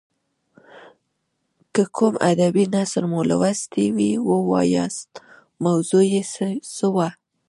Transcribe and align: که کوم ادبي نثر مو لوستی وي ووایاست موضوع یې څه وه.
که 1.73 1.83
کوم 1.95 2.13
ادبي 2.31 2.63
نثر 2.75 3.03
مو 3.11 3.19
لوستی 3.29 3.85
وي 3.95 4.11
ووایاست 4.29 5.09
موضوع 5.63 6.03
یې 6.13 6.21
څه 6.75 6.87
وه. 6.95 7.09